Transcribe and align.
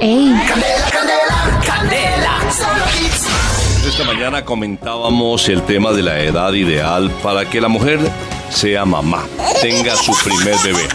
¡Ey! 0.00 0.32
Esta 3.86 4.04
mañana 4.04 4.44
comentábamos 4.44 5.48
el 5.48 5.62
tema 5.62 5.92
de 5.92 6.02
la 6.02 6.20
edad 6.20 6.52
ideal 6.52 7.10
para 7.22 7.48
que 7.48 7.60
la 7.60 7.68
mujer 7.68 7.98
sea 8.48 8.84
mamá, 8.84 9.26
tenga 9.60 9.96
su 9.96 10.12
primer 10.22 10.54
bebé. 10.62 10.88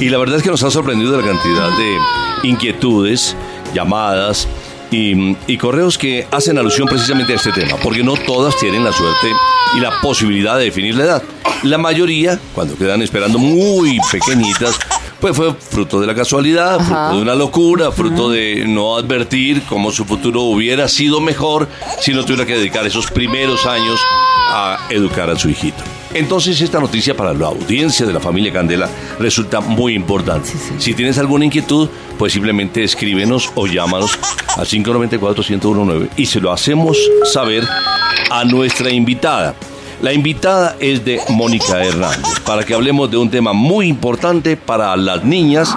Y, 0.00 0.08
la 0.08 0.18
verdad 0.18 0.36
es 0.36 0.42
que 0.42 0.50
nos 0.50 0.62
ha 0.62 0.70
sorprendido 0.70 1.18
la 1.18 1.26
cantidad 1.26 1.70
de 1.70 2.48
inquietudes, 2.48 3.34
llamadas 3.72 4.46
y 4.90 5.56
correos 5.56 5.96
que 5.96 6.26
hacen 6.30 6.58
alusión 6.58 6.86
precisamente 6.86 7.32
a 7.32 7.36
este 7.36 7.52
tema, 7.52 7.76
porque 7.82 8.04
no 8.04 8.14
todas 8.14 8.58
tienen 8.58 8.84
la 8.84 8.92
suerte 8.92 9.28
y 9.74 9.80
la 9.80 10.00
posibilidad 10.02 10.58
de 10.58 10.64
definir 10.64 10.96
la 10.96 11.04
edad. 11.04 11.22
La 11.62 11.78
mayoría, 11.78 12.38
cuando 12.54 12.76
quedan 12.76 13.00
esperando 13.00 13.38
muy 13.38 13.98
pequeñitas, 14.10 14.78
pues 15.22 15.36
fue 15.36 15.54
fruto 15.54 16.00
de 16.00 16.08
la 16.08 16.16
casualidad, 16.16 16.80
fruto 16.80 17.14
de 17.14 17.22
una 17.22 17.36
locura, 17.36 17.92
fruto 17.92 18.28
de 18.28 18.64
no 18.66 18.96
advertir 18.96 19.62
cómo 19.68 19.92
su 19.92 20.04
futuro 20.04 20.42
hubiera 20.42 20.88
sido 20.88 21.20
mejor 21.20 21.68
si 22.00 22.12
no 22.12 22.24
tuviera 22.24 22.44
que 22.44 22.56
dedicar 22.56 22.84
esos 22.84 23.08
primeros 23.08 23.64
años 23.64 24.00
a 24.50 24.78
educar 24.90 25.30
a 25.30 25.38
su 25.38 25.48
hijito. 25.48 25.80
Entonces 26.12 26.60
esta 26.60 26.80
noticia 26.80 27.16
para 27.16 27.32
la 27.32 27.46
audiencia 27.46 28.04
de 28.04 28.12
la 28.12 28.18
familia 28.18 28.52
Candela 28.52 28.88
resulta 29.20 29.60
muy 29.60 29.94
importante. 29.94 30.50
Si 30.78 30.92
tienes 30.92 31.16
alguna 31.18 31.44
inquietud, 31.44 31.88
pues 32.18 32.32
simplemente 32.32 32.82
escríbenos 32.82 33.52
o 33.54 33.68
llámanos 33.68 34.18
al 34.56 34.66
594-1019 34.66 36.08
y 36.16 36.26
se 36.26 36.40
lo 36.40 36.50
hacemos 36.50 36.98
saber 37.32 37.62
a 38.28 38.44
nuestra 38.44 38.90
invitada. 38.90 39.54
La 40.02 40.12
invitada 40.12 40.74
es 40.80 41.04
de 41.04 41.20
Mónica 41.28 41.84
Hernández, 41.84 42.40
para 42.44 42.64
que 42.64 42.74
hablemos 42.74 43.08
de 43.08 43.18
un 43.18 43.30
tema 43.30 43.52
muy 43.52 43.86
importante 43.86 44.56
para 44.56 44.96
las 44.96 45.22
niñas 45.22 45.76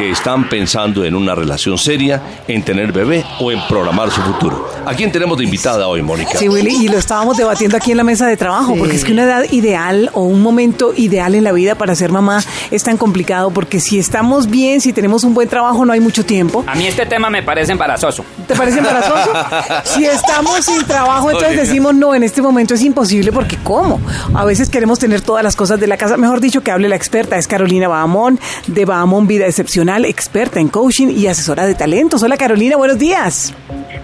que 0.00 0.10
están 0.10 0.48
pensando 0.48 1.04
en 1.04 1.14
una 1.14 1.34
relación 1.34 1.76
seria, 1.76 2.22
en 2.48 2.62
tener 2.62 2.90
bebé 2.90 3.22
o 3.38 3.52
en 3.52 3.60
programar 3.68 4.10
su 4.10 4.22
futuro. 4.22 4.66
¿A 4.86 4.94
quién 4.94 5.12
tenemos 5.12 5.36
de 5.36 5.44
invitada 5.44 5.86
hoy, 5.88 6.00
Mónica? 6.00 6.38
Sí, 6.38 6.48
Willy, 6.48 6.86
y 6.86 6.88
lo 6.88 6.96
estábamos 6.96 7.36
debatiendo 7.36 7.76
aquí 7.76 7.90
en 7.90 7.98
la 7.98 8.02
mesa 8.02 8.26
de 8.26 8.38
trabajo, 8.38 8.76
porque 8.78 8.96
es 8.96 9.04
que 9.04 9.12
una 9.12 9.24
edad 9.24 9.44
ideal 9.50 10.08
o 10.14 10.22
un 10.22 10.40
momento 10.40 10.94
ideal 10.96 11.34
en 11.34 11.44
la 11.44 11.52
vida 11.52 11.74
para 11.74 11.94
ser 11.94 12.12
mamá 12.12 12.42
es 12.70 12.82
tan 12.82 12.96
complicado, 12.96 13.50
porque 13.50 13.78
si 13.78 13.98
estamos 13.98 14.48
bien, 14.48 14.80
si 14.80 14.94
tenemos 14.94 15.22
un 15.22 15.34
buen 15.34 15.50
trabajo, 15.50 15.84
no 15.84 15.92
hay 15.92 16.00
mucho 16.00 16.24
tiempo. 16.24 16.64
A 16.66 16.74
mí 16.74 16.86
este 16.86 17.04
tema 17.04 17.28
me 17.28 17.42
parece 17.42 17.72
embarazoso. 17.72 18.24
¿Te 18.48 18.54
parece 18.54 18.78
embarazoso? 18.78 19.30
si 19.84 20.06
estamos 20.06 20.64
sin 20.64 20.82
trabajo, 20.84 21.30
entonces 21.30 21.68
decimos, 21.68 21.94
no, 21.94 22.14
en 22.14 22.22
este 22.22 22.40
momento 22.40 22.72
es 22.72 22.80
imposible, 22.80 23.32
porque 23.32 23.58
¿cómo? 23.62 24.00
A 24.32 24.46
veces 24.46 24.70
queremos 24.70 24.98
tener 24.98 25.20
todas 25.20 25.44
las 25.44 25.56
cosas 25.56 25.78
de 25.78 25.86
la 25.86 25.98
casa. 25.98 26.16
Mejor 26.16 26.40
dicho, 26.40 26.62
que 26.62 26.70
hable 26.70 26.88
la 26.88 26.96
experta, 26.96 27.36
es 27.36 27.46
Carolina 27.46 27.86
Bahamón, 27.86 28.40
de 28.66 28.86
Bahamón 28.86 29.26
Vida 29.26 29.44
Excepcional, 29.44 29.89
experta 29.98 30.60
en 30.60 30.68
coaching 30.68 31.08
y 31.08 31.26
asesora 31.26 31.66
de 31.66 31.74
talentos. 31.74 32.22
Hola 32.22 32.36
Carolina, 32.36 32.76
buenos 32.76 32.98
días. 32.98 33.52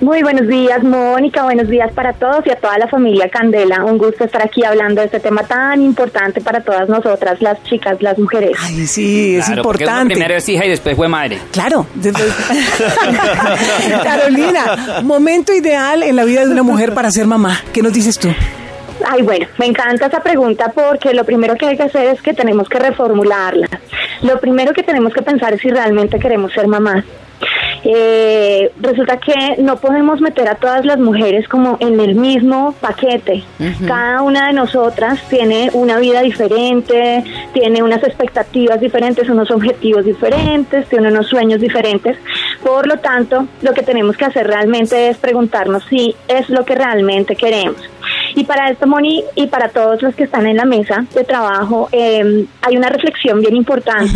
Muy 0.01 0.23
buenos 0.23 0.47
días, 0.47 0.83
Mónica. 0.83 1.45
Buenos 1.45 1.69
días 1.69 1.91
para 1.95 2.13
todos 2.13 2.47
y 2.47 2.51
a 2.51 2.57
toda 2.57 2.77
la 2.77 2.87
familia 2.87 3.31
Candela. 3.31 3.83
Un 3.85 3.97
gusto 3.97 4.25
estar 4.25 4.43
aquí 4.43 4.63
hablando 4.63 5.01
de 5.01 5.07
este 5.07 5.21
tema 5.21 5.43
tan 5.45 5.81
importante 5.81 6.43
para 6.43 6.61
todas 6.61 6.87
nosotras, 6.89 7.41
las 7.41 7.63
chicas, 7.65 7.97
las 8.03 8.19
mujeres. 8.19 8.53
Ay, 8.63 8.87
sí, 8.87 9.37
es 9.37 9.47
Claro, 9.47 9.61
importante. 9.63 10.13
primero 10.15 10.35
es 10.37 10.47
hija 10.51 10.67
y 10.67 10.69
después 10.71 10.97
fue 10.97 11.09
madre. 11.09 11.39
Claro. 11.51 11.87
Carolina, 14.05 15.01
momento 15.03 15.53
ideal 15.55 16.03
en 16.03 16.17
la 16.17 16.25
vida 16.25 16.45
de 16.45 16.51
una 16.53 16.63
mujer 16.63 16.93
para 16.95 17.11
ser 17.11 17.27
mamá. 17.27 17.61
¿Qué 17.73 17.81
nos 17.83 17.93
dices 17.93 18.19
tú? 18.19 18.29
Ay, 19.05 19.23
bueno, 19.23 19.47
me 19.59 19.67
encanta 19.67 20.07
esa 20.07 20.21
pregunta 20.21 20.73
porque 20.75 21.13
lo 21.13 21.25
primero 21.25 21.57
que 21.57 21.67
hay 21.67 21.77
que 21.77 21.85
hacer 21.85 22.09
es 22.15 22.23
que 22.23 22.33
tenemos 22.33 22.69
que 22.69 22.79
reformularla. 22.79 23.69
Lo 24.23 24.41
primero 24.41 24.73
que 24.73 24.83
tenemos 24.83 25.13
que 25.13 25.23
pensar 25.23 25.53
es 25.55 25.61
si 25.61 25.71
realmente 25.71 26.19
queremos 26.19 26.53
ser 26.53 26.67
mamás. 26.67 27.05
Eh, 27.85 28.73
resulta 28.81 29.19
que 29.19 29.57
no 29.59 29.77
podemos 29.77 30.21
meter 30.21 30.49
a 30.49 30.55
todas 30.55 30.85
las 30.85 30.99
mujeres 30.99 31.47
como 31.49 31.77
en 31.81 32.01
el 32.01 32.15
mismo 32.15 32.75
paquete. 32.81 33.45
Cada 33.87 34.23
una 34.23 34.49
de 34.49 34.55
nosotras 34.55 35.21
tiene 35.29 35.71
una 35.73 35.99
vida 35.99 36.23
diferente, 36.23 37.23
tiene 37.53 37.83
unas 37.83 38.03
expectativas 38.03 38.81
diferentes, 38.81 39.29
unos 39.29 39.51
objetivos 39.51 40.05
diferentes, 40.05 40.89
tiene 40.89 41.09
unos 41.09 41.29
sueños 41.29 41.61
diferentes. 41.61 42.17
Por 42.65 42.87
lo 42.87 42.99
tanto, 42.99 43.47
lo 43.63 43.73
que 43.73 43.83
tenemos 43.83 44.17
que 44.17 44.25
hacer 44.25 44.47
realmente 44.47 45.09
es 45.09 45.19
preguntarnos 45.19 45.85
si 45.85 46.17
es 46.27 46.49
lo 46.49 46.65
que 46.65 46.75
realmente 46.75 47.37
queremos. 47.37 47.77
Y 48.37 48.45
para 48.45 48.69
esto, 48.71 48.87
Moni, 48.87 49.25
y 49.35 49.47
para 49.47 49.71
todos 49.71 50.03
los 50.03 50.15
que 50.15 50.25
están 50.25 50.47
en 50.47 50.59
la 50.59 50.67
mesa 50.67 51.05
de 51.15 51.25
trabajo, 51.25 51.89
eh, 51.91 52.45
hay 52.61 52.77
una 52.77 52.91
reflexión 52.91 53.41
bien 53.41 53.57
importante. 53.57 54.11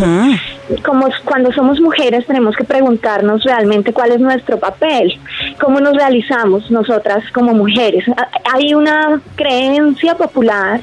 Como 0.84 1.08
cuando 1.24 1.50
somos 1.52 1.80
mujeres 1.80 2.26
tenemos 2.26 2.54
que 2.54 2.64
preguntarnos 2.64 3.42
realmente 3.44 3.92
cuál 3.94 4.12
es 4.12 4.20
nuestro 4.20 4.58
papel, 4.58 5.18
cómo 5.58 5.80
nos 5.80 5.94
realizamos 5.94 6.70
nosotras 6.70 7.24
como 7.32 7.54
mujeres. 7.54 8.04
A- 8.10 8.28
Hay 8.54 8.74
una 8.74 9.20
creencia 9.36 10.14
popular 10.16 10.80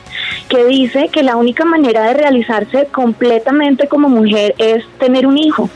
que 0.50 0.66
dice 0.66 1.10
que 1.10 1.22
la 1.22 1.36
única 1.36 1.64
manera 1.64 2.04
de 2.08 2.14
realizarse 2.16 2.88
completamente 2.92 3.88
como 3.88 4.10
mujer 4.10 4.56
es 4.58 4.84
tener 5.00 5.28
un 5.28 5.38
hijo. 5.38 5.70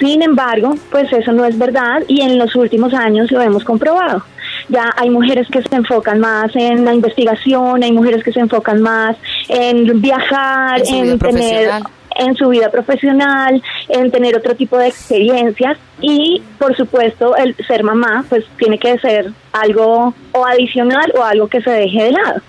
Sin 0.00 0.20
embargo, 0.22 0.74
pues 0.90 1.12
eso 1.12 1.32
no 1.32 1.44
es 1.44 1.56
verdad 1.56 2.02
y 2.08 2.22
en 2.22 2.38
los 2.38 2.56
últimos 2.56 2.92
años 2.92 3.30
lo 3.30 3.40
hemos 3.40 3.62
comprobado. 3.64 4.24
Ya 4.72 4.90
hay 4.96 5.10
mujeres 5.10 5.46
que 5.48 5.62
se 5.62 5.74
enfocan 5.76 6.18
más 6.18 6.50
en 6.56 6.84
la 6.84 6.94
investigación, 6.94 7.82
hay 7.82 7.92
mujeres 7.92 8.24
que 8.24 8.32
se 8.32 8.40
enfocan 8.40 8.80
más 8.80 9.16
en 9.48 10.00
viajar, 10.00 10.80
En 10.88 11.18
tener 11.18 11.70
en 12.16 12.34
su 12.36 12.48
vida 12.48 12.70
profesional, 12.70 13.62
en 13.88 14.10
tener 14.10 14.36
otro 14.36 14.54
tipo 14.54 14.78
de 14.78 14.88
experiencias 14.88 15.78
y 16.00 16.42
por 16.58 16.76
supuesto 16.76 17.36
el 17.36 17.54
ser 17.66 17.84
mamá 17.84 18.24
pues 18.28 18.44
tiene 18.58 18.78
que 18.78 18.98
ser 18.98 19.30
algo 19.52 20.14
o 20.32 20.46
adicional 20.46 21.12
o 21.16 21.22
algo 21.22 21.48
que 21.48 21.62
se 21.62 21.70
deje 21.70 22.04
de 22.04 22.12
lado. 22.12 22.40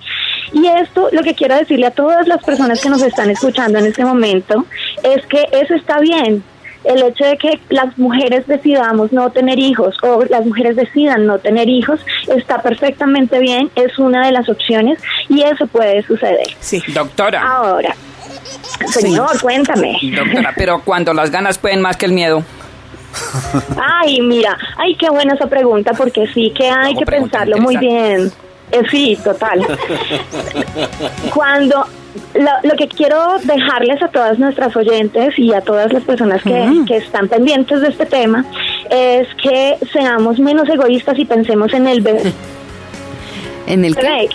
Y 0.54 0.68
esto 0.68 1.10
lo 1.12 1.24
que 1.24 1.34
quiero 1.34 1.56
decirle 1.56 1.88
a 1.88 1.92
todas 1.92 2.28
las 2.28 2.44
personas 2.44 2.82
que 2.82 2.90
nos 2.90 3.02
están 3.02 3.30
escuchando 3.30 3.80
en 3.80 3.88
este 3.88 4.06
momento 4.06 4.66
es 5.04 5.26
que 5.26 5.44
eso 5.52 5.74
está 5.76 6.00
bien. 6.00 6.44
El 6.84 7.02
hecho 7.04 7.26
de 7.26 7.38
que 7.38 7.60
las 7.70 7.98
mujeres 7.98 8.46
decidamos 8.48 9.12
no 9.12 9.30
tener 9.32 9.58
hijos 9.60 9.96
o 10.04 10.24
las 10.30 10.46
mujeres 10.46 10.76
decidan 10.76 11.26
no 11.26 11.40
tener 11.40 11.70
hijos 11.70 12.00
está 12.28 12.62
perfectamente 12.62 13.40
bien, 13.40 13.70
es 13.76 13.98
una 14.00 14.26
de 14.26 14.32
las 14.32 14.50
opciones 14.50 15.00
y 15.30 15.44
eso 15.44 15.68
puede 15.68 16.04
suceder. 16.04 16.48
Sí. 16.60 16.82
Doctora, 16.94 17.42
Ahora, 17.42 17.96
señor, 18.88 19.40
cuéntame. 19.42 19.98
doctora, 20.16 20.54
pero 20.58 20.82
cuando 20.84 21.14
las 21.14 21.32
ganas 21.32 21.58
pueden 21.58 21.82
más 21.82 21.98
que 21.98 22.06
el 22.06 22.14
miedo. 22.14 22.44
Ay, 23.80 24.22
mira, 24.22 24.58
ay, 24.78 24.96
qué 24.96 25.10
buena 25.10 25.36
esa 25.36 25.48
pregunta, 25.48 25.94
porque 25.94 26.26
sí 26.34 26.52
que 26.56 26.68
hay 26.70 26.96
que 26.96 27.06
pensarlo 27.06 27.58
muy 27.58 27.78
bien. 27.78 28.32
Eh, 28.72 28.82
sí, 28.90 29.18
total. 29.24 29.62
Cuando 31.34 31.86
lo, 32.36 32.70
lo 32.70 32.76
que 32.76 32.88
quiero 32.88 33.38
dejarles 33.44 34.02
a 34.02 34.08
todas 34.08 34.40
nuestras 34.40 34.76
oyentes 34.76 35.34
y 35.38 35.54
a 35.54 35.62
todas 35.62 35.92
las 35.94 36.04
personas 36.04 36.42
que, 36.44 36.84
que 36.88 36.98
están 36.98 37.28
pendientes 37.28 37.82
de 37.82 37.88
este 37.90 38.06
tema 38.06 38.46
es 38.90 39.28
que 39.42 39.78
seamos 39.92 40.40
menos 40.40 40.68
egoístas 40.70 41.18
y 41.20 41.26
pensemos 41.26 41.74
en 41.74 41.88
el 41.88 42.02
bebé. 42.02 42.32
¿En 43.68 43.86
el 43.86 43.96
qué? 43.96 44.30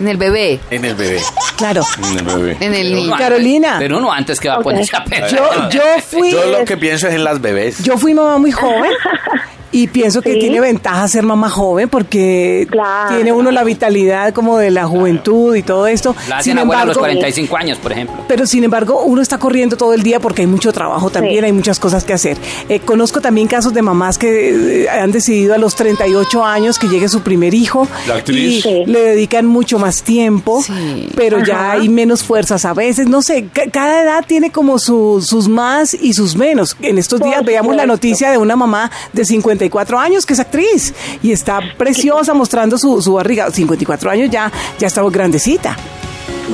En 0.00 0.08
el 0.08 0.16
bebé. 0.16 0.60
En 0.70 0.84
el 0.84 0.94
bebé. 0.94 1.20
Claro. 1.56 1.82
En 2.12 2.18
el 2.18 2.24
bebé. 2.24 2.56
En 2.60 2.74
el 2.74 2.94
niño. 2.94 3.16
Carolina. 3.16 3.76
Pero 3.80 3.98
uno 3.98 4.12
antes 4.12 4.38
que 4.38 4.48
va 4.48 4.54
a 4.54 4.58
Ok. 4.58 4.64
ponerse 4.64 4.96
a 4.96 5.04
pensar. 5.04 5.30
Yo, 5.30 5.68
yo 5.70 5.82
fui. 6.06 6.30
Yo 6.30 6.44
lo 6.58 6.64
que 6.64 6.76
pienso 6.76 7.08
es 7.08 7.14
en 7.14 7.24
las 7.24 7.40
bebés. 7.40 7.82
Yo 7.82 7.98
fui 7.98 8.14
mamá 8.14 8.38
muy 8.38 8.52
joven 8.52 8.90
y 9.72 9.88
pienso 9.88 10.22
que 10.22 10.34
Sí. 10.34 10.38
tiene 10.40 10.60
ventaja 10.60 11.06
ser 11.08 11.24
mamá 11.24 11.48
joven 11.50 11.88
porque 11.88 12.66
Claro. 12.70 13.14
tiene 13.16 13.32
uno 13.32 13.50
la 13.50 13.64
vitalidad 13.64 14.32
como 14.32 14.58
de 14.58 14.70
la 14.70 14.86
juventud 14.86 15.54
y 15.56 15.62
todo 15.62 15.86
esto. 15.86 16.14
La 16.28 16.38
hacen 16.38 16.58
abuela 16.58 16.82
a 16.82 16.84
los 16.86 16.98
45 16.98 17.56
años, 17.56 17.78
por 17.78 17.92
ejemplo. 17.92 18.16
Pero 18.28 18.46
sin 18.46 18.64
embargo, 18.64 19.02
uno 19.04 19.20
está 19.22 19.38
corriendo 19.38 19.76
todo 19.76 19.94
el 19.94 20.02
día 20.02 20.20
porque 20.20 20.42
hay 20.42 20.46
mucho 20.48 20.72
trabajo 20.72 21.10
también, 21.10 21.40
Sí. 21.40 21.44
hay 21.46 21.52
muchas 21.52 21.78
cosas 21.78 22.04
que 22.04 22.12
hacer. 22.12 22.36
Eh, 22.68 22.80
conozco 22.80 23.20
también 23.20 23.46
casos 23.48 23.74
de 23.74 23.82
mamás 23.82 24.18
que 24.18 24.84
eh, 24.84 24.88
han 24.88 25.12
decidido 25.12 25.54
a 25.54 25.58
los 25.58 25.74
38 25.74 26.44
años 26.44 26.78
que 26.78 26.88
llegue 26.88 27.08
su 27.08 27.20
primer 27.20 27.54
hijo 27.54 27.86
La 28.06 28.16
actriz. 28.16 28.58
y 28.58 28.62
Sí. 28.62 28.82
le 28.86 29.00
dedican 29.00 29.46
mucho 29.46 29.78
más 29.78 30.02
tiempo, 30.02 30.62
Sí. 30.62 31.08
pero 31.14 31.44
ya 31.44 31.72
hay 31.72 31.88
menos 31.88 32.22
fuerzas 32.22 32.64
a 32.64 32.74
veces. 32.74 33.08
No 33.08 33.22
sé, 33.22 33.48
ca- 33.52 33.70
cada 33.70 34.02
edad 34.02 34.24
tiene 34.26 34.50
como 34.50 34.78
su- 34.78 35.22
sus 35.22 35.48
más 35.48 35.94
y 35.94 36.12
sus 36.14 36.36
menos. 36.36 36.76
En 36.82 36.98
estos 36.98 37.20
Por 37.20 37.28
días 37.28 37.44
veíamos 37.44 37.76
la 37.76 37.86
noticia 37.86 38.30
de 38.30 38.38
una 38.38 38.56
mamá 38.56 38.90
de 39.12 39.24
54 39.58 39.98
años 39.98 40.24
que 40.24 40.34
es 40.34 40.40
actriz 40.40 40.94
y 41.22 41.32
está 41.32 41.60
preciosa 41.76 42.34
mostrando 42.34 42.78
su, 42.78 43.02
su 43.02 43.14
barriga. 43.14 43.50
54 43.50 44.10
años 44.10 44.30
ya, 44.30 44.50
ya 44.78 44.88
grandecita. 45.10 45.76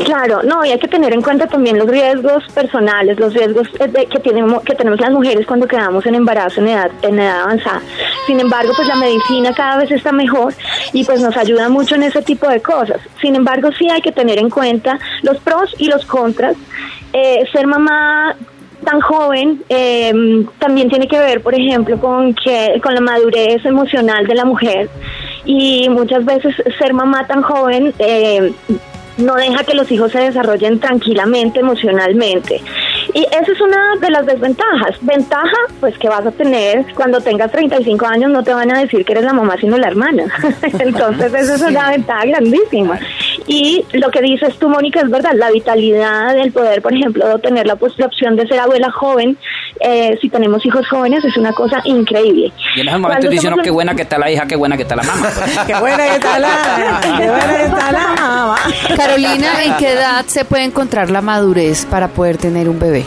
Claro, 0.05 0.43
no, 0.43 0.65
y 0.65 0.71
hay 0.71 0.79
que 0.79 0.89
tener 0.89 1.15
en 1.15 1.23
cuenta 1.23 1.47
también 1.47 1.79
los 1.79 1.87
riesgos 1.87 2.43
personales, 2.53 3.19
los 3.19 3.33
riesgos 3.33 3.69
eh, 3.79 4.07
que 4.11 4.19
tenemos 4.19 4.65
que 4.65 4.75
tenemos 4.75 5.01
las 5.01 5.11
mujeres 5.11 5.47
cuando 5.47 5.69
quedamos 5.69 6.05
en 6.05 6.17
embarazo 6.17 6.61
en 6.61 6.69
edad 6.69 6.91
en 7.03 7.21
edad 7.21 7.43
avanzada. 7.43 7.81
Sin 8.27 8.41
embargo, 8.41 8.73
pues 8.75 8.89
la 8.89 8.97
medicina 8.97 9.53
cada 9.55 9.79
vez 9.79 9.93
está 9.93 10.11
mejor 10.11 10.53
y 10.93 11.05
pues 11.05 11.21
nos 11.21 11.37
ayuda 11.37 11.69
mucho 11.69 11.95
en 11.95 12.03
ese 12.03 12.23
tipo 12.23 12.49
de 12.49 12.61
cosas. 12.61 13.01
Sin 13.21 13.37
embargo, 13.37 13.71
sí 13.79 13.89
hay 13.89 14.01
que 14.01 14.11
tener 14.11 14.39
en 14.39 14.51
cuenta 14.51 14.99
los 15.23 15.39
pros 15.39 15.73
y 15.79 15.87
los 15.87 16.05
contras. 16.07 16.57
Eh, 17.13 17.45
ser 17.53 17.69
mamá 17.69 18.35
tan 18.85 19.01
joven 19.01 19.63
eh, 19.69 20.13
también 20.59 20.89
tiene 20.89 21.09
que 21.09 21.19
ver, 21.19 21.43
por 21.43 21.55
ejemplo, 21.55 21.99
con 21.99 22.35
que 22.35 22.81
con 22.83 22.95
la 22.95 23.01
madurez 23.01 23.65
emocional 23.65 24.27
de 24.27 24.35
la 24.35 24.45
mujer 24.45 24.89
y 25.45 25.89
muchas 25.89 26.25
veces 26.25 26.55
ser 26.79 26.95
mamá 26.95 27.27
tan 27.27 27.43
joven 27.43 27.93
eh, 27.99 28.53
no 29.17 29.35
deja 29.35 29.63
que 29.65 29.75
los 29.75 29.91
hijos 29.93 30.11
se 30.13 30.19
desarrollen 30.19 30.81
tranquilamente 30.81 31.61
emocionalmente. 31.61 32.61
Y 33.13 33.25
esa 33.25 33.53
es 33.53 33.61
una 33.61 33.95
de 34.01 34.11
las 34.11 34.27
desventajas. 34.27 34.97
Ventaja, 35.03 35.57
pues 35.81 35.97
que 35.99 36.09
vas 36.09 36.27
a 36.27 36.33
tener 36.33 36.85
cuando 36.95 37.21
tengas 37.21 37.53
35 37.53 38.07
años, 38.07 38.31
no 38.31 38.43
te 38.43 38.53
van 38.53 38.75
a 38.75 38.81
decir 38.81 39.05
que 39.05 39.13
eres 39.13 39.25
la 39.25 39.33
mamá, 39.33 39.57
sino 39.61 39.79
la 39.79 39.89
hermana. 39.89 40.25
Entonces, 40.63 41.33
esa 41.35 41.55
es 41.55 41.63
una 41.63 41.91
ventaja 41.91 42.25
grandísima. 42.25 42.99
Y 43.47 43.85
lo 43.93 44.11
que 44.11 44.21
dices 44.21 44.57
tú, 44.59 44.69
Mónica, 44.69 45.01
es 45.01 45.11
verdad, 45.11 45.33
la 45.35 45.51
vitalidad, 45.51 46.37
el 46.37 46.53
poder, 46.53 46.81
por 46.81 46.95
ejemplo, 46.95 47.39
tener 47.39 47.67
la, 47.67 47.77
pues, 47.77 47.93
la 47.99 48.07
opción 48.07 48.37
de 48.37 48.47
ser 48.47 48.59
abuela 48.59 48.91
joven, 48.91 49.37
eh, 49.81 50.17
si 50.21 50.29
tenemos 50.31 50.65
hijos 50.65 50.89
jóvenes, 50.89 51.25
es 51.25 51.37
una 51.37 51.53
cosa 51.53 51.81
increíble. 51.85 52.53
Y 52.77 52.81
en 52.81 52.89
ese 52.89 52.99
momento 52.99 53.29
diciendo 53.29 53.61
qué 53.63 53.71
buena 53.71 53.95
que 53.95 54.03
está 54.03 54.19
la 54.19 54.31
hija, 54.31 54.47
qué 54.47 54.57
buena 54.57 54.77
que 54.77 54.83
está 54.83 54.97
la 54.97 55.03
mamá. 55.03 55.29
qué 55.67 55.75
buena 55.75 55.97
que 56.07 56.15
está 56.15 56.39
la, 56.39 57.01
qué 57.19 57.29
buena 57.29 57.57
que 57.57 57.65
está 57.65 57.93
la 57.93 58.09
mamá. 58.17 58.57
Carolina, 58.97 59.65
¿en 59.65 59.77
qué 59.77 59.93
edad 59.93 60.25
se 60.27 60.45
puede 60.45 60.65
encontrar 60.65 61.11
la 61.11 61.21
madurez 61.21 61.87
para 61.87 62.09
poder 62.09 62.39
tener 62.39 62.69
un 62.69 62.79
bebé? 62.79 63.05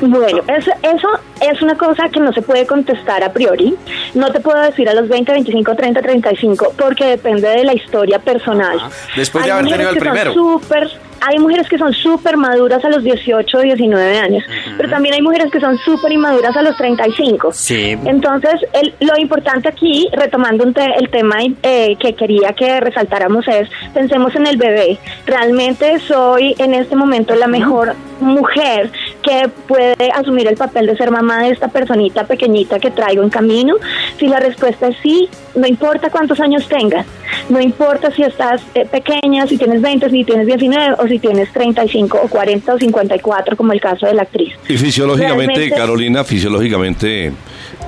Bueno, 0.00 0.42
eso, 0.48 0.70
eso 0.82 1.08
es 1.40 1.62
una 1.62 1.74
cosa 1.76 2.08
que 2.10 2.20
no 2.20 2.32
se 2.32 2.42
puede 2.42 2.66
contestar 2.66 3.22
a 3.24 3.32
priori. 3.32 3.74
No 4.14 4.30
te 4.30 4.40
puedo 4.40 4.60
decir 4.60 4.88
a 4.88 4.94
los 4.94 5.08
20, 5.08 5.32
25, 5.32 5.74
30, 5.74 6.02
35, 6.02 6.74
porque 6.78 7.04
depende 7.06 7.48
de 7.48 7.64
la 7.64 7.74
historia 7.74 8.18
personal. 8.18 8.78
Después 9.16 9.44
de 9.44 9.52
haber 9.52 9.66
tenido 9.66 9.90
el 9.90 9.98
primero. 9.98 10.32
Super, 10.34 10.88
hay 11.26 11.38
mujeres 11.38 11.66
que 11.68 11.78
son 11.78 11.92
súper 11.94 12.36
maduras 12.36 12.84
a 12.84 12.90
los 12.90 13.02
18 13.02 13.56
o 13.56 13.60
19 13.62 14.18
años, 14.18 14.44
pero 14.76 14.90
también 14.90 15.14
hay 15.14 15.22
mujeres 15.22 15.50
que 15.50 15.58
son 15.60 15.78
súper 15.78 16.12
inmaduras 16.12 16.54
a 16.56 16.62
los 16.62 16.76
35. 16.76 17.52
Sí. 17.52 17.96
Entonces, 18.04 18.52
el, 18.74 18.94
lo 19.00 19.18
importante 19.18 19.68
aquí, 19.68 20.08
retomando 20.12 20.64
un 20.64 20.74
te- 20.74 20.94
el 20.98 21.08
tema 21.10 21.36
eh, 21.62 21.96
que 21.98 22.14
quería 22.14 22.52
que 22.52 22.80
resaltáramos 22.80 23.48
es, 23.48 23.68
pensemos 23.94 24.34
en 24.36 24.46
el 24.46 24.58
bebé. 24.58 24.98
Realmente 25.24 25.98
soy 26.00 26.54
en 26.58 26.74
este 26.74 26.94
momento 26.96 27.34
la 27.34 27.46
mejor 27.46 27.94
mujer 28.20 28.90
que 29.26 29.48
puede 29.66 30.10
asumir 30.14 30.46
el 30.46 30.56
papel 30.56 30.86
de 30.86 30.96
ser 30.96 31.10
mamá 31.10 31.42
de 31.42 31.50
esta 31.50 31.66
personita 31.68 32.24
pequeñita 32.24 32.78
que 32.78 32.92
traigo 32.92 33.24
en 33.24 33.30
camino. 33.30 33.74
Si 34.18 34.28
la 34.28 34.38
respuesta 34.38 34.88
es 34.88 34.96
sí, 35.02 35.28
no 35.56 35.66
importa 35.66 36.10
cuántos 36.10 36.38
años 36.38 36.68
tengas, 36.68 37.04
no 37.48 37.60
importa 37.60 38.10
si 38.12 38.22
estás 38.22 38.62
eh, 38.74 38.86
pequeña, 38.86 39.46
si 39.48 39.58
tienes 39.58 39.82
20, 39.82 40.10
si 40.10 40.24
tienes 40.24 40.46
19 40.46 40.96
o 40.98 41.08
si 41.08 41.18
tienes 41.18 41.52
35 41.52 42.20
o 42.22 42.28
40 42.28 42.74
o 42.74 42.78
54 42.78 43.56
como 43.56 43.72
el 43.72 43.80
caso 43.80 44.06
de 44.06 44.14
la 44.14 44.22
actriz. 44.22 44.54
Y 44.68 44.76
fisiológicamente, 44.76 45.54
Realmente- 45.54 45.76
Carolina, 45.76 46.22
fisiológicamente, 46.24 47.32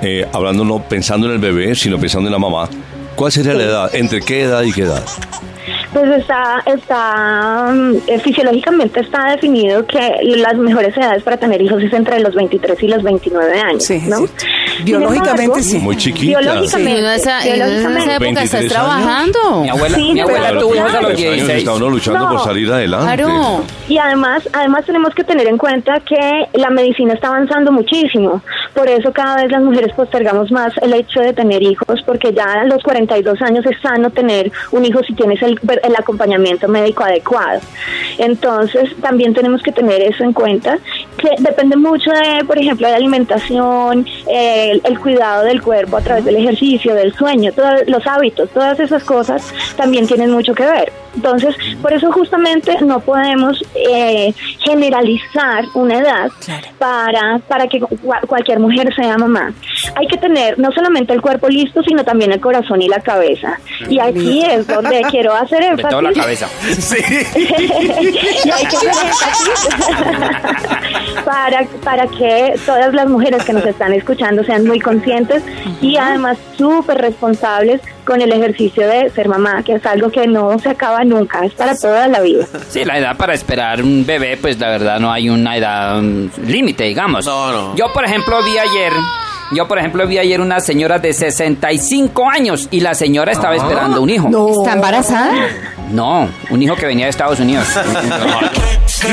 eh, 0.01 0.27
hablando 0.33 0.65
no 0.65 0.83
pensando 0.83 1.27
en 1.27 1.33
el 1.33 1.39
bebé, 1.39 1.73
sino 1.75 1.97
pensando 1.97 2.27
en 2.27 2.33
la 2.33 2.39
mamá, 2.39 2.69
¿cuál 3.15 3.31
sería 3.31 3.53
la 3.53 3.63
edad? 3.63 3.95
¿Entre 3.95 4.19
qué 4.21 4.41
edad 4.41 4.63
y 4.63 4.73
qué 4.73 4.81
edad? 4.81 5.03
Pues 5.93 6.07
está, 6.21 6.61
está 6.67 7.71
mm, 7.73 7.95
eh, 8.07 8.19
fisiológicamente 8.19 8.99
está 8.99 9.31
definido 9.31 9.85
que 9.87 10.17
las 10.37 10.55
mejores 10.55 10.95
edades 10.95 11.23
para 11.23 11.37
tener 11.37 11.59
hijos 11.61 11.81
es 11.81 11.91
entre 11.93 12.19
los 12.19 12.35
23 12.35 12.83
y 12.83 12.87
los 12.87 13.01
29 13.01 13.59
años, 13.59 13.83
Sí, 13.83 13.99
¿no? 14.07 14.17
sí. 14.19 14.27
Biológicamente 14.83 15.63
sí. 15.63 15.77
Muy 15.79 15.97
chiquita. 15.97 16.39
Biológicamente, 16.39 16.91
Sí, 16.91 16.99
en 16.99 17.05
esa, 17.11 17.39
en 17.47 17.53
biológicamente. 17.55 18.01
esa 18.03 18.15
época 18.15 18.43
estás 18.43 18.59
23 18.61 18.71
trabajando. 18.71 19.61
Mi 19.63 19.69
abuela, 19.69 19.95
Sí, 19.97 20.11
mi 20.13 20.19
abuela 20.19 20.59
tuvo 20.59 20.75
hijos 20.75 20.79
a 20.79 20.83
los 20.83 20.91
claro. 20.93 21.07
años 21.07 21.17
16. 21.17 21.57
está 21.59 21.73
uno 21.73 21.89
luchando 21.89 22.19
No. 22.19 22.29
por 22.29 22.43
salir 22.43 22.71
adelante. 22.71 23.05
Claro. 23.23 23.63
Y 23.87 23.97
además, 23.97 24.47
además 24.53 24.85
tenemos 24.85 25.13
que 25.15 25.23
tener 25.23 25.47
en 25.47 25.57
cuenta 25.57 25.99
que 26.01 26.47
la 26.53 26.69
medicina 26.69 27.13
está 27.13 27.27
avanzando 27.29 27.71
muchísimo. 27.71 28.41
Por 28.75 28.87
eso 28.87 29.11
cada 29.11 29.37
vez 29.37 29.51
las 29.51 29.63
mujeres 29.63 29.91
postergamos 29.95 30.51
más 30.51 30.71
el 30.81 30.93
hecho 30.93 31.19
de 31.19 31.33
tener 31.33 31.61
hijos, 31.63 32.01
porque 32.05 32.31
ya 32.31 32.43
a 32.45 32.63
los 32.65 32.81
42 32.83 33.41
años 33.41 33.65
es 33.65 33.75
sano 33.81 34.11
tener 34.11 34.51
un 34.71 34.85
hijo 34.85 34.99
si 35.03 35.13
tienes 35.13 35.41
el, 35.41 35.59
el 35.83 35.95
acompañamiento 35.95 36.67
médico 36.67 37.03
adecuado. 37.03 37.59
Entonces, 38.17 38.89
también 39.01 39.33
tenemos 39.33 39.61
que 39.61 39.71
tener 39.71 40.01
eso 40.01 40.23
en 40.23 40.33
cuenta, 40.33 40.77
que 41.17 41.29
depende 41.39 41.75
mucho 41.75 42.11
de, 42.11 42.43
por 42.45 42.57
ejemplo, 42.57 42.87
de 42.87 42.91
la 42.91 42.97
alimentación, 42.97 44.05
el, 44.27 44.81
el 44.83 44.99
cuidado 44.99 45.43
del 45.43 45.61
cuerpo 45.61 45.97
a 45.97 46.01
través 46.01 46.25
del 46.25 46.35
ejercicio, 46.37 46.93
del 46.95 47.13
sueño, 47.13 47.51
todos 47.53 47.81
los 47.87 48.05
hábitos, 48.07 48.49
todas 48.51 48.79
esas 48.79 49.03
cosas 49.03 49.53
también 49.75 50.07
tienen 50.07 50.31
mucho 50.31 50.53
que 50.53 50.63
ver. 50.65 50.91
Entonces, 51.15 51.55
por 51.81 51.91
eso 51.91 52.11
justamente 52.11 52.77
no 52.81 52.99
podemos 52.99 53.61
eh, 53.73 54.31
generalizar 54.59 55.65
una 55.73 55.97
edad 55.97 56.31
para, 56.77 57.39
para 57.47 57.67
que 57.67 57.79
cua- 57.81 58.21
cualquier 58.27 58.59
mujer 58.59 58.93
sea 58.95 59.17
mamá. 59.17 59.51
Hay 59.99 60.07
que 60.07 60.17
tener 60.17 60.57
no 60.57 60.71
solamente 60.71 61.11
el 61.11 61.21
cuerpo 61.21 61.49
listo, 61.49 61.83
sino 61.83 62.05
también 62.05 62.31
el 62.31 62.39
corazón 62.39 62.81
y 62.81 62.87
la 62.87 63.01
cabeza. 63.01 63.59
Y 63.89 63.99
aquí 63.99 64.41
es 64.45 64.65
donde 64.65 65.01
quiero 65.11 65.33
hacer 65.35 65.61
Sobre 65.71 65.83
todo 65.83 66.01
la 66.01 66.09
énfasis. 66.09 66.23
cabeza. 66.23 66.47
y 68.45 68.49
hay 68.49 68.65
que 68.65 68.77
hacer 68.77 68.89
énfasis 68.89 69.49
para, 71.25 71.65
para 71.83 72.07
que 72.07 72.55
todas 72.65 72.93
las 72.93 73.07
mujeres 73.09 73.43
que 73.43 73.53
nos 73.53 73.65
están 73.65 73.93
escuchando 73.93 74.43
sean 74.43 74.65
muy 74.65 74.79
conscientes 74.79 75.43
y 75.81 75.97
además 75.97 76.37
súper 76.57 76.97
responsables 76.99 77.81
con 78.05 78.21
el 78.21 78.31
ejercicio 78.31 78.87
de 78.87 79.09
ser 79.09 79.27
mamá, 79.27 79.61
que 79.63 79.73
es 79.73 79.85
algo 79.85 80.09
que 80.09 80.27
no 80.27 80.57
se 80.59 80.69
acaba 80.69 81.03
nunca, 81.03 81.45
es 81.45 81.53
para 81.53 81.75
toda 81.77 82.07
la 82.07 82.21
vida. 82.21 82.45
Sí, 82.69 82.83
la 82.85 82.97
edad 82.97 83.17
para 83.17 83.33
esperar 83.33 83.81
un 83.83 84.05
bebé, 84.05 84.37
pues 84.37 84.57
la 84.59 84.69
verdad 84.69 84.99
no 84.99 85.11
hay 85.11 85.29
una 85.29 85.57
edad 85.57 85.99
um, 85.99 86.29
límite, 86.45 86.85
digamos. 86.85 87.25
No, 87.25 87.51
no. 87.51 87.75
Yo, 87.75 87.91
por 87.93 88.05
ejemplo, 88.05 88.41
vi 88.43 88.57
ayer, 88.57 88.93
yo, 89.55 89.67
por 89.67 89.79
ejemplo, 89.79 90.05
vi 90.07 90.17
ayer 90.17 90.41
una 90.41 90.59
señora 90.59 90.99
de 90.99 91.13
65 91.13 92.29
años 92.29 92.67
y 92.71 92.81
la 92.81 92.93
señora 92.93 93.31
estaba 93.31 93.55
esperando 93.55 94.01
un 94.01 94.09
hijo. 94.09 94.29
No. 94.29 94.61
¿Está 94.61 94.73
embarazada? 94.73 95.31
No, 95.91 96.29
un 96.51 96.61
hijo 96.61 96.75
que 96.75 96.85
venía 96.85 97.05
de 97.05 97.09
Estados 97.09 97.39
Unidos. 97.39 97.67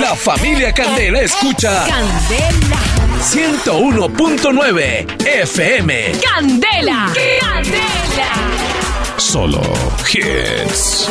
La 0.00 0.14
familia 0.14 0.72
Candela 0.72 1.20
escucha 1.20 1.86
Candela, 1.86 2.76
101.9 3.22 5.26
FM. 5.26 6.12
Candela, 6.22 7.06
Candela. 7.40 8.32
Solo 9.16 9.62
hits. 10.12 11.08